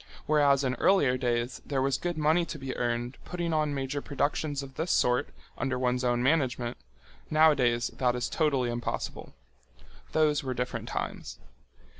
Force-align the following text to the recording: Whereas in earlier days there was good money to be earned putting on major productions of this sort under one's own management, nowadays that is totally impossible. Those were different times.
Whereas 0.25 0.63
in 0.63 0.73
earlier 0.79 1.15
days 1.15 1.61
there 1.63 1.79
was 1.83 1.99
good 1.99 2.17
money 2.17 2.43
to 2.43 2.57
be 2.57 2.75
earned 2.75 3.19
putting 3.23 3.53
on 3.53 3.71
major 3.75 4.01
productions 4.01 4.63
of 4.63 4.73
this 4.73 4.89
sort 4.91 5.29
under 5.59 5.77
one's 5.77 6.03
own 6.03 6.23
management, 6.23 6.77
nowadays 7.29 7.89
that 7.89 8.15
is 8.15 8.27
totally 8.27 8.71
impossible. 8.71 9.35
Those 10.13 10.43
were 10.43 10.55
different 10.55 10.89
times. 10.89 11.37